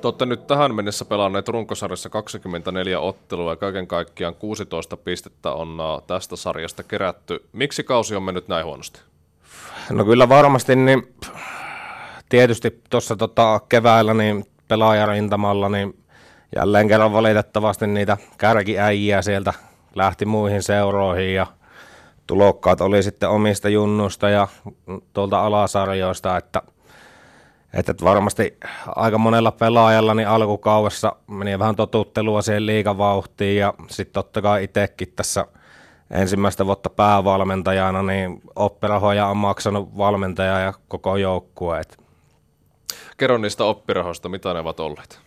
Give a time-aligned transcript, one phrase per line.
[0.00, 5.78] Te olette nyt tähän mennessä pelanneet runkosarjassa 24 ottelua ja kaiken kaikkiaan 16 pistettä on
[6.06, 7.44] tästä sarjasta kerätty.
[7.52, 9.00] Miksi kausi on mennyt näin huonosti?
[9.90, 11.14] No kyllä varmasti, niin
[12.28, 15.98] tietysti tuossa tota keväällä niin pelaajarintamalla niin
[16.56, 19.52] jälleen kerran valitettavasti niitä kärkiäjiä sieltä
[19.94, 21.46] lähti muihin seuroihin ja
[22.26, 24.48] tulokkaat oli sitten omista junnuista ja
[25.12, 26.62] tuolta alasarjoista, että,
[27.72, 34.42] että varmasti aika monella pelaajalla niin alkukaudessa meni vähän totuttelua siihen liikavauhtiin ja sitten totta
[34.42, 35.46] kai itsekin tässä
[36.10, 41.82] ensimmäistä vuotta päävalmentajana, niin oppirahoja on maksanut valmentaja ja koko joukkue.
[43.16, 45.20] Kerro niistä oppirahoista, mitä ne ovat olleet?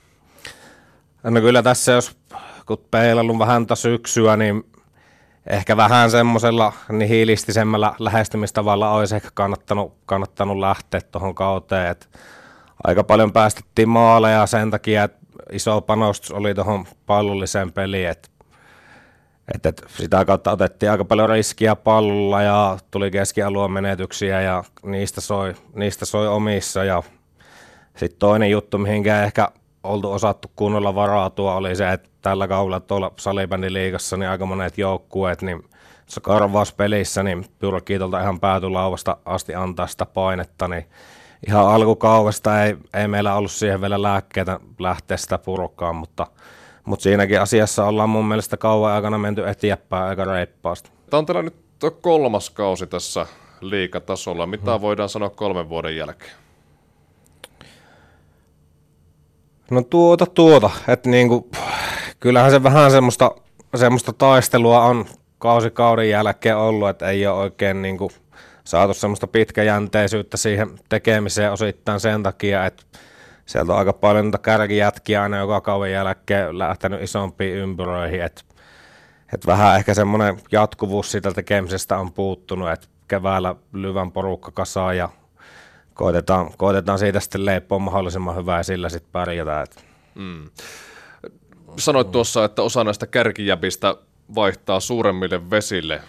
[1.23, 2.17] No kyllä tässä, jos
[2.65, 4.63] kun peilannut vähän syksyä, niin
[5.47, 11.87] ehkä vähän semmoisella nihilistisemmällä lähestymistavalla olisi ehkä kannattanut, kannattanut lähteä tuohon kauteen.
[11.87, 12.09] Et
[12.83, 15.17] aika paljon päästettiin maaleja sen takia, että
[15.51, 18.09] iso panostus oli tuohon pallolliseen peliin.
[18.09, 18.31] Et,
[19.55, 25.21] et, et sitä kautta otettiin aika paljon riskiä pallolla ja tuli keskialueen menetyksiä ja niistä
[25.21, 26.83] soi, niistä soi omissa.
[26.83, 27.03] Ja
[27.97, 29.51] sitten toinen juttu, mihinkä ehkä
[29.83, 35.41] oltu osattu kunnolla varautua, oli se, että tällä kaudella tuolla salibändiliigassa niin aika monet joukkueet,
[35.41, 35.63] niin
[36.21, 40.85] karvauspelissä niin pyrkii tuolta ihan päätylauvasta asti antaa sitä painetta, niin
[41.47, 46.27] ihan alkukaudesta ei, ei meillä ollut siihen vielä lääkkeitä lähteä sitä purkaan, mutta,
[46.85, 50.91] mutta siinäkin asiassa ollaan mun mielestä kauan aikana menty eteenpäin aika reippaasti.
[51.09, 51.55] Tämä on teillä nyt
[52.01, 53.25] kolmas kausi tässä
[53.61, 54.45] liikatasolla.
[54.45, 54.81] Mitä hmm.
[54.81, 56.31] voidaan sanoa kolmen vuoden jälkeen?
[59.71, 61.49] No tuota tuota, että niinku,
[62.19, 63.31] kyllähän se vähän semmoista,
[63.75, 65.05] semmoista taistelua on
[65.39, 68.11] kausi kauden jälkeen ollut, että ei ole oikein niinku
[68.63, 72.83] saatu semmoista pitkäjänteisyyttä siihen tekemiseen osittain sen takia, että
[73.45, 78.41] sieltä on aika paljon niitä kärkijätkiä aina joka kauden jälkeen lähtenyt isompiin ympyröihin, että
[79.33, 85.09] et vähän ehkä semmoinen jatkuvuus siitä tekemisestä on puuttunut, että keväällä lyvän porukka kasaa ja
[85.93, 89.67] koitetaan, koitetaan siitä sitten leipoa mahdollisimman hyvää ja sillä sitten pärjätään.
[90.15, 90.49] Mm.
[91.77, 93.95] Sanoit tuossa, että osa näistä kärkijäpistä
[94.35, 96.01] vaihtaa suuremmille vesille,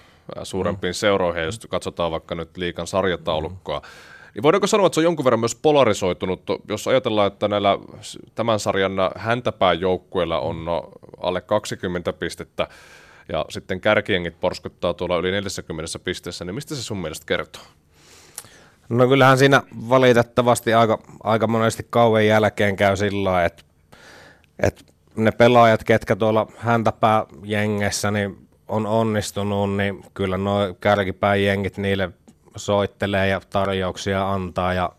[0.42, 0.94] suurempiin mm.
[0.94, 3.78] seuroihin, jos katsotaan vaikka nyt liikan sarjataulukkoa.
[3.78, 3.86] Mm.
[4.34, 7.78] Niin voidaanko sanoa, että se on jonkun verran myös polarisoitunut, jos ajatellaan, että näillä
[8.34, 10.88] tämän sarjan häntäpään joukkueilla on no,
[11.22, 12.68] alle 20 pistettä,
[13.28, 17.62] ja sitten kärkiengit porskuttaa tuolla yli 40 pisteessä, niin mistä se sun mielestä kertoo?
[18.92, 23.62] No kyllähän siinä valitettavasti aika, aika monesti kauan jälkeen käy sillä että,
[24.58, 24.84] että
[25.16, 32.10] ne pelaajat, ketkä tuolla häntäpää jengessä niin on onnistunut, niin kyllä nuo kärkipääjengit niille
[32.56, 34.92] soittelee ja tarjouksia antaa ja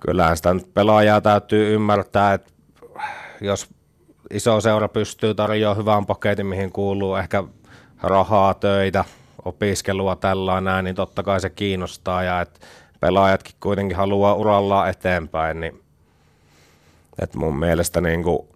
[0.00, 2.52] kyllähän sitä nyt pelaajaa täytyy ymmärtää, että
[3.40, 3.68] jos
[4.30, 7.44] iso seura pystyy tarjoamaan hyvän paketin, mihin kuuluu ehkä
[8.02, 9.04] rahaa, töitä,
[9.44, 12.60] opiskelua tällainen, niin totta kai se kiinnostaa ja että
[13.02, 15.82] pelaajatkin kuitenkin haluaa urallaan eteenpäin, niin
[17.22, 18.48] että mun mielestä niin kuin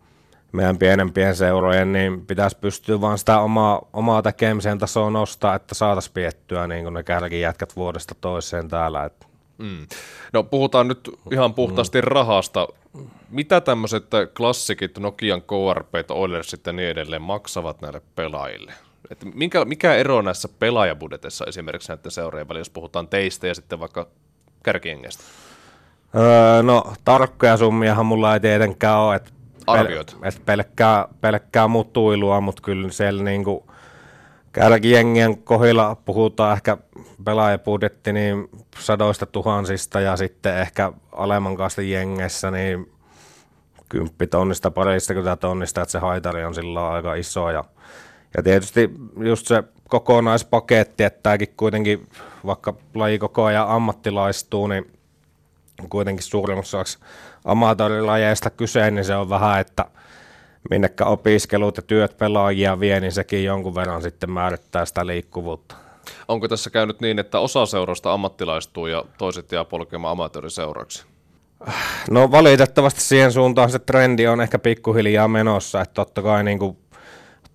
[0.52, 6.14] meidän pienempien seurojen niin pitäisi pystyä vaan sitä omaa, omaa tekemisen tasoa nostaa, että saataisiin
[6.14, 9.04] piettyä niin kuin ne jätkät vuodesta toiseen täällä.
[9.04, 9.26] Että.
[9.58, 9.86] Mm.
[10.32, 12.04] No puhutaan nyt ihan puhtaasti mm.
[12.04, 12.68] rahasta.
[13.30, 14.04] Mitä tämmöiset
[14.36, 18.72] klassikit, Nokian KRP, Oilersit ja niin edelleen maksavat näille pelaajille?
[19.10, 23.80] Et minkä, mikä ero näissä pelaajabudjetissa esimerkiksi näiden seurojen välillä, jos puhutaan teistä ja sitten
[23.80, 24.08] vaikka
[24.66, 25.24] kärkiengestä?
[26.16, 29.30] Öö, no tarkkoja summiahan mulla ei tietenkään ole, että
[29.66, 30.16] Arviot.
[30.20, 33.66] Pel- et pelkkää, pelkkää mutuilua, mutta kyllä siellä niinku
[34.52, 36.76] kärkijengien kohdilla puhutaan ehkä
[37.24, 42.92] pelaajapudjetti niin sadoista tuhansista ja sitten ehkä alemman kastin jengessä niin
[43.88, 47.64] kymppitonnista, parista tonnista, että se haitari on sillä aika iso ja,
[48.36, 48.90] ja tietysti
[49.20, 52.08] just se kokonaispaketti, että tämäkin kuitenkin,
[52.46, 54.90] vaikka laji koko ajan ammattilaistuu, niin
[55.88, 56.98] kuitenkin suurimmaksi osaksi
[57.44, 59.84] amatöörilajeista kyse, niin se on vähän, että
[60.70, 65.74] minnekä opiskelut ja työt pelaajia vie, niin sekin jonkun verran sitten määrittää sitä liikkuvuutta.
[66.28, 71.04] Onko tässä käynyt niin, että osa seurasta ammattilaistuu ja toiset jää polkemaan amatööriseuraksi?
[72.10, 76.76] No valitettavasti siihen suuntaan se trendi on ehkä pikkuhiljaa menossa, että totta kai niin kuin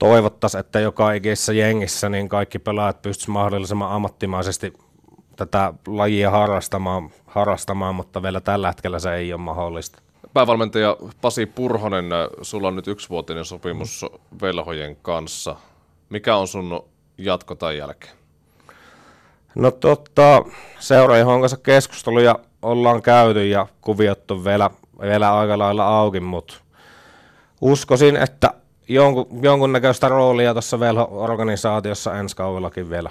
[0.02, 4.74] toivottaisiin, että joka ikisessä jengissä niin kaikki pelaajat pystyisivät mahdollisimman ammattimaisesti
[5.36, 10.00] tätä lajia harrastamaan, harrastamaan, mutta vielä tällä hetkellä se ei ole mahdollista.
[10.34, 12.06] Päävalmentaja Pasi Purhonen,
[12.42, 14.06] sulla on nyt yksivuotinen sopimus
[14.42, 15.56] velhojen kanssa.
[16.10, 16.84] Mikä on sun
[17.18, 18.14] jatko tai jälkeen?
[19.56, 20.46] No totta,
[20.80, 24.70] seuraajan kanssa keskusteluja ollaan käyty ja kuviot on vielä,
[25.02, 26.54] vielä aika lailla auki, mutta
[27.62, 28.54] uskoisin, että
[28.88, 30.78] jonkun, jonkunnäköistä roolia tuossa
[31.10, 33.10] organisaatiossa ensi kaudellakin vielä,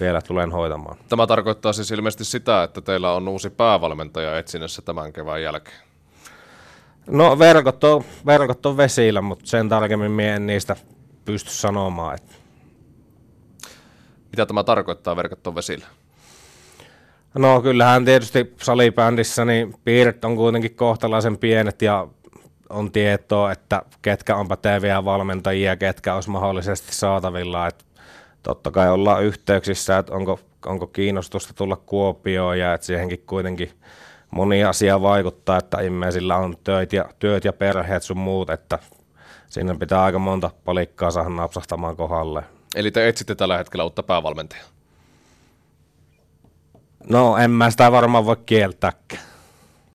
[0.00, 0.96] vielä tulen hoitamaan.
[1.08, 5.76] Tämä tarkoittaa siis ilmeisesti sitä, että teillä on uusi päävalmentaja etsinnässä tämän kevään jälkeen.
[7.06, 10.76] No verkot on, verkot on vesillä, mutta sen tarkemmin mie en niistä
[11.24, 12.14] pysty sanomaan.
[12.14, 12.34] Että...
[14.30, 15.86] Mitä tämä tarkoittaa verkot on vesillä?
[17.38, 22.08] No kyllähän tietysti salibändissä niin piirret on kuitenkin kohtalaisen pienet ja
[22.74, 27.66] on tietoa, että ketkä on päteviä valmentajia, ketkä olisi mahdollisesti saatavilla.
[27.66, 27.84] Että
[28.42, 33.70] totta kai ollaan yhteyksissä, että onko, onko kiinnostusta tulla Kuopioon ja että siihenkin kuitenkin
[34.30, 38.78] moni asia vaikuttaa, että ihmisillä on työt ja, työt ja perheet sun muut, että
[39.48, 42.44] siinä pitää aika monta palikkaa saada napsahtamaan kohdalle.
[42.74, 44.64] Eli te etsitte tällä hetkellä uutta päävalmentajaa?
[47.08, 49.33] No en mä sitä varmaan voi kieltääkään.